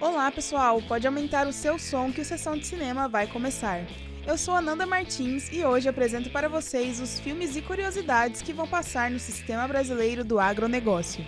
Olá 0.00 0.30
pessoal, 0.30 0.82
pode 0.82 1.06
aumentar 1.06 1.46
o 1.46 1.52
seu 1.52 1.78
som 1.78 2.12
que 2.12 2.20
o 2.20 2.24
Sessão 2.24 2.56
de 2.56 2.66
Cinema 2.66 3.08
vai 3.08 3.26
começar. 3.26 3.82
Eu 4.26 4.36
sou 4.36 4.54
Ananda 4.54 4.84
Martins 4.84 5.50
e 5.50 5.64
hoje 5.64 5.88
apresento 5.88 6.28
para 6.28 6.50
vocês 6.50 7.00
os 7.00 7.18
filmes 7.18 7.56
e 7.56 7.62
curiosidades 7.62 8.42
que 8.42 8.52
vão 8.52 8.68
passar 8.68 9.10
no 9.10 9.18
sistema 9.18 9.66
brasileiro 9.66 10.22
do 10.22 10.38
agronegócio. 10.38 11.24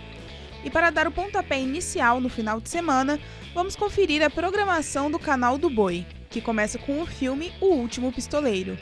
E 0.63 0.69
para 0.69 0.91
dar 0.91 1.07
o 1.07 1.11
pontapé 1.11 1.59
inicial 1.59 2.21
no 2.21 2.29
final 2.29 2.61
de 2.61 2.69
semana, 2.69 3.19
vamos 3.55 3.75
conferir 3.75 4.23
a 4.23 4.29
programação 4.29 5.09
do 5.09 5.17
canal 5.17 5.57
do 5.57 5.67
Boi, 5.67 6.05
que 6.29 6.39
começa 6.39 6.77
com 6.77 7.01
o 7.01 7.07
filme 7.07 7.51
O 7.59 7.73
Último 7.73 8.11
Pistoleiro. 8.11 8.77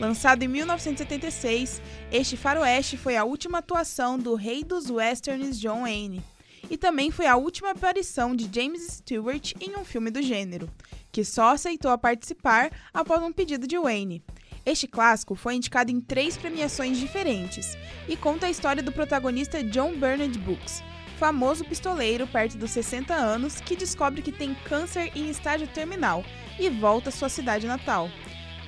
Lançado 0.00 0.44
em 0.44 0.48
1976, 0.48 1.82
este 2.12 2.36
faroeste 2.36 2.96
foi 2.96 3.16
a 3.16 3.24
última 3.24 3.58
atuação 3.58 4.16
do 4.16 4.36
rei 4.36 4.62
dos 4.62 4.88
westerns 4.88 5.58
John 5.58 5.82
Wayne, 5.82 6.22
e 6.70 6.76
também 6.76 7.10
foi 7.10 7.26
a 7.26 7.36
última 7.36 7.70
aparição 7.70 8.36
de 8.36 8.48
James 8.52 8.86
Stewart 8.86 9.54
em 9.60 9.76
um 9.76 9.84
filme 9.84 10.12
do 10.12 10.22
gênero, 10.22 10.70
que 11.10 11.24
só 11.24 11.54
aceitou 11.54 11.90
a 11.90 11.98
participar 11.98 12.70
após 12.94 13.20
um 13.22 13.32
pedido 13.32 13.66
de 13.66 13.76
Wayne. 13.76 14.22
Este 14.64 14.86
clássico 14.86 15.34
foi 15.34 15.56
indicado 15.56 15.90
em 15.90 16.00
três 16.00 16.36
premiações 16.36 16.98
diferentes 16.98 17.76
e 18.06 18.16
conta 18.16 18.46
a 18.46 18.50
história 18.50 18.82
do 18.82 18.92
protagonista 18.92 19.64
John 19.64 19.98
Bernard 19.98 20.38
Brooks, 20.38 20.80
famoso 21.18 21.64
pistoleiro 21.64 22.24
perto 22.28 22.56
dos 22.56 22.70
60 22.70 23.12
anos 23.12 23.60
que 23.60 23.74
descobre 23.74 24.22
que 24.22 24.30
tem 24.30 24.54
câncer 24.64 25.10
em 25.16 25.28
estágio 25.28 25.66
terminal 25.66 26.24
e 26.56 26.70
volta 26.70 27.08
à 27.08 27.12
sua 27.12 27.28
cidade 27.28 27.66
natal. 27.66 28.08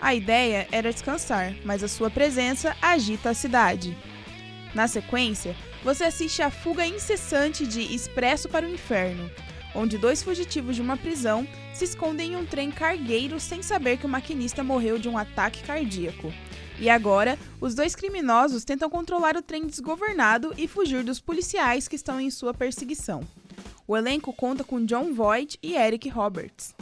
A 0.01 0.15
ideia 0.15 0.67
era 0.73 0.93
descansar, 0.93 1.55
mas 1.63 1.85
a 1.85 1.89
sua 1.89 2.11
presença 2.11 2.75
agita 2.81 3.31
a 3.31 3.35
cidade. 3.35 3.97
Na 4.75 4.89
sequência, 4.89 5.55
você 5.85 6.05
assiste 6.05 6.41
a 6.41 6.51
fuga 6.51 6.87
incessante 6.87 7.67
de 7.67 7.83
Expresso 7.95 8.49
para 8.49 8.67
o 8.67 8.73
Inferno, 8.73 9.31
onde 9.75 9.99
dois 9.99 10.23
fugitivos 10.23 10.75
de 10.75 10.81
uma 10.81 10.97
prisão 10.97 11.47
se 11.75 11.85
escondem 11.85 12.33
em 12.33 12.37
um 12.37 12.47
trem 12.47 12.71
cargueiro 12.71 13.39
sem 13.39 13.63
saber 13.63 13.99
que 13.99 14.07
o 14.07 14.09
maquinista 14.09 14.65
morreu 14.65 14.99
de 14.99 15.09
um 15.09 15.19
ataque 15.19 15.63
cardíaco. 15.63 16.33
E 16.79 16.89
agora, 16.89 17.39
os 17.61 17.75
dois 17.75 17.95
criminosos 17.95 18.65
tentam 18.65 18.89
controlar 18.89 19.37
o 19.37 19.43
trem 19.43 19.67
desgovernado 19.67 20.55
e 20.57 20.67
fugir 20.67 21.05
dos 21.05 21.21
policiais 21.21 21.87
que 21.87 21.97
estão 21.97 22.19
em 22.19 22.31
sua 22.31 22.55
perseguição. 22.55 23.23
O 23.87 23.95
elenco 23.95 24.33
conta 24.33 24.65
com 24.65 24.85
John 24.87 25.13
Voight 25.13 25.59
e 25.63 25.75
Eric 25.75 26.09
Roberts. 26.09 26.75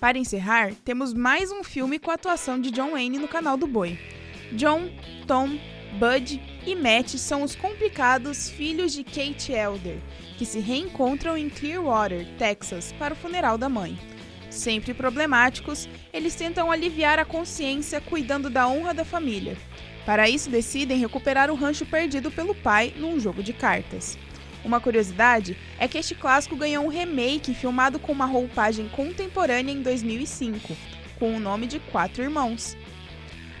Para 0.00 0.16
encerrar, 0.16 0.72
temos 0.84 1.12
mais 1.12 1.50
um 1.50 1.64
filme 1.64 1.98
com 1.98 2.12
a 2.12 2.14
atuação 2.14 2.60
de 2.60 2.70
John 2.70 2.92
Wayne 2.92 3.18
no 3.18 3.26
canal 3.26 3.56
do 3.56 3.66
Boi. 3.66 3.98
John, 4.52 4.88
Tom, 5.26 5.58
Bud 5.98 6.40
e 6.64 6.76
Matt 6.76 7.16
são 7.16 7.42
os 7.42 7.56
complicados 7.56 8.48
filhos 8.48 8.92
de 8.92 9.02
Kate 9.02 9.52
Elder, 9.52 9.98
que 10.36 10.46
se 10.46 10.60
reencontram 10.60 11.36
em 11.36 11.50
Clearwater, 11.50 12.28
Texas, 12.38 12.94
para 12.96 13.12
o 13.12 13.16
funeral 13.16 13.58
da 13.58 13.68
mãe. 13.68 13.98
Sempre 14.48 14.94
problemáticos, 14.94 15.88
eles 16.12 16.36
tentam 16.36 16.70
aliviar 16.70 17.18
a 17.18 17.24
consciência 17.24 18.00
cuidando 18.00 18.48
da 18.48 18.68
honra 18.68 18.94
da 18.94 19.04
família. 19.04 19.56
Para 20.06 20.28
isso, 20.28 20.48
decidem 20.48 20.96
recuperar 20.96 21.50
o 21.50 21.56
rancho 21.56 21.84
perdido 21.84 22.30
pelo 22.30 22.54
pai 22.54 22.94
num 22.96 23.18
jogo 23.18 23.42
de 23.42 23.52
cartas. 23.52 24.16
Uma 24.64 24.80
curiosidade 24.80 25.56
é 25.78 25.86
que 25.86 25.98
este 25.98 26.14
clássico 26.14 26.56
ganhou 26.56 26.84
um 26.84 26.88
remake 26.88 27.54
filmado 27.54 27.98
com 27.98 28.12
uma 28.12 28.26
roupagem 28.26 28.88
contemporânea 28.88 29.72
em 29.72 29.82
2005, 29.82 30.76
com 31.18 31.36
o 31.36 31.40
nome 31.40 31.66
de 31.66 31.78
Quatro 31.78 32.22
Irmãos. 32.22 32.76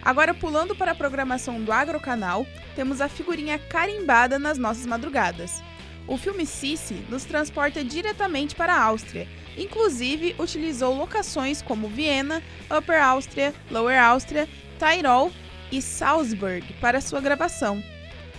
Agora, 0.02 0.34
pulando 0.34 0.74
para 0.74 0.92
a 0.92 0.94
programação 0.94 1.62
do 1.62 1.72
Agrocanal, 1.72 2.46
temos 2.74 3.00
a 3.00 3.08
figurinha 3.08 3.58
carimbada 3.58 4.38
nas 4.38 4.58
nossas 4.58 4.86
madrugadas. 4.86 5.62
O 6.06 6.16
filme 6.16 6.46
Sissi 6.46 7.04
nos 7.08 7.24
transporta 7.24 7.84
diretamente 7.84 8.54
para 8.54 8.74
a 8.74 8.82
Áustria 8.82 9.28
Inclusive, 9.58 10.36
utilizou 10.38 10.94
locações 10.94 11.60
como 11.60 11.88
Viena, 11.88 12.40
Upper 12.70 13.02
Áustria, 13.02 13.52
Lower 13.70 14.00
Áustria, 14.00 14.48
Tyrol 14.78 15.32
e 15.72 15.82
Salzburg 15.82 16.64
para 16.80 17.00
sua 17.00 17.20
gravação. 17.20 17.82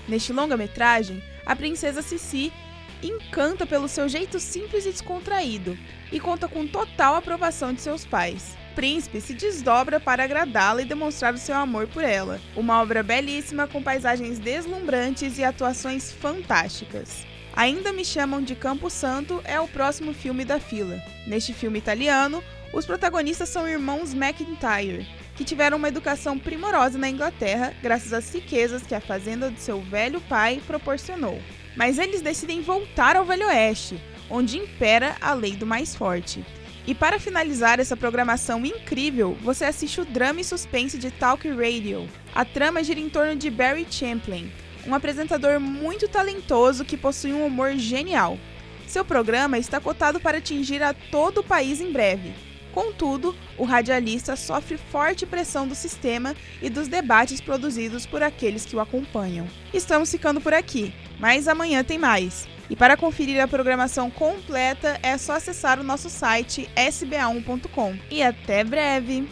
Neste 0.07 0.31
longa-metragem, 0.31 1.21
a 1.49 1.55
princesa 1.55 2.03
Sissi 2.03 2.53
encanta 3.01 3.65
pelo 3.65 3.87
seu 3.87 4.07
jeito 4.07 4.39
simples 4.39 4.85
e 4.85 4.91
descontraído 4.91 5.75
e 6.11 6.19
conta 6.19 6.47
com 6.47 6.67
total 6.67 7.15
aprovação 7.15 7.73
de 7.73 7.81
seus 7.81 8.05
pais. 8.05 8.55
O 8.71 8.75
príncipe 8.75 9.19
se 9.19 9.33
desdobra 9.33 9.99
para 9.99 10.23
agradá-la 10.23 10.83
e 10.83 10.85
demonstrar 10.85 11.33
o 11.33 11.39
seu 11.39 11.55
amor 11.55 11.87
por 11.87 12.03
ela. 12.03 12.39
Uma 12.55 12.79
obra 12.79 13.01
belíssima 13.01 13.65
com 13.65 13.81
paisagens 13.81 14.37
deslumbrantes 14.37 15.39
e 15.39 15.43
atuações 15.43 16.11
fantásticas. 16.11 17.25
Ainda 17.55 17.91
Me 17.91 18.05
Chamam 18.05 18.43
de 18.43 18.53
Campo 18.53 18.87
Santo 18.87 19.41
é 19.43 19.59
o 19.59 19.67
próximo 19.67 20.13
filme 20.13 20.45
da 20.45 20.59
fila. 20.59 21.01
Neste 21.25 21.51
filme 21.51 21.79
italiano, 21.79 22.43
os 22.71 22.85
protagonistas 22.85 23.49
são 23.49 23.67
irmãos 23.67 24.13
McIntyre, 24.13 25.07
que 25.39 25.45
tiveram 25.45 25.77
uma 25.77 25.87
educação 25.87 26.37
primorosa 26.37 26.97
na 26.97 27.07
Inglaterra 27.07 27.73
graças 27.81 28.11
às 28.11 28.29
riquezas 28.33 28.83
que 28.83 28.93
a 28.93 28.99
fazenda 28.99 29.49
do 29.49 29.57
seu 29.57 29.79
velho 29.79 30.19
pai 30.19 30.61
proporcionou. 30.67 31.41
Mas 31.77 31.97
eles 31.97 32.21
decidem 32.21 32.61
voltar 32.61 33.15
ao 33.15 33.23
Velho 33.23 33.47
Oeste, 33.47 34.03
onde 34.29 34.57
impera 34.57 35.15
a 35.21 35.33
lei 35.33 35.55
do 35.55 35.65
mais 35.65 35.95
forte. 35.95 36.45
E 36.85 36.93
para 36.93 37.21
finalizar 37.21 37.79
essa 37.79 37.95
programação 37.95 38.65
incrível, 38.65 39.37
você 39.41 39.63
assiste 39.63 40.01
o 40.01 40.05
drama 40.05 40.41
e 40.41 40.43
suspense 40.43 40.97
de 40.97 41.09
Talk 41.09 41.47
Radio. 41.47 42.05
A 42.35 42.43
trama 42.43 42.83
gira 42.83 42.99
em 42.99 43.07
torno 43.07 43.37
de 43.37 43.49
Barry 43.49 43.87
Champlin, 43.89 44.51
um 44.85 44.93
apresentador 44.93 45.57
muito 45.57 46.09
talentoso 46.09 46.83
que 46.83 46.97
possui 46.97 47.31
um 47.31 47.45
humor 47.45 47.77
genial. 47.77 48.37
Seu 48.85 49.05
programa 49.05 49.57
está 49.57 49.79
cotado 49.79 50.19
para 50.19 50.39
atingir 50.39 50.83
a 50.83 50.93
todo 50.93 51.37
o 51.37 51.45
país 51.45 51.79
em 51.79 51.93
breve. 51.93 52.33
Contudo, 52.73 53.35
o 53.57 53.63
radialista 53.63 54.35
sofre 54.35 54.77
forte 54.77 55.25
pressão 55.25 55.67
do 55.67 55.75
sistema 55.75 56.35
e 56.61 56.69
dos 56.69 56.87
debates 56.87 57.41
produzidos 57.41 58.05
por 58.05 58.21
aqueles 58.21 58.65
que 58.65 58.75
o 58.75 58.79
acompanham. 58.79 59.47
Estamos 59.73 60.11
ficando 60.11 60.39
por 60.39 60.53
aqui, 60.53 60.93
mas 61.19 61.47
amanhã 61.47 61.83
tem 61.83 61.97
mais. 61.97 62.47
E 62.69 62.75
para 62.75 62.95
conferir 62.95 63.41
a 63.41 63.47
programação 63.47 64.11
completa 64.11 64.99
é 65.01 65.17
só 65.17 65.33
acessar 65.33 65.79
o 65.79 65.83
nosso 65.83 66.09
site 66.09 66.69
sba1.com. 66.75 67.97
E 68.11 68.21
até 68.21 68.63
breve! 68.63 69.27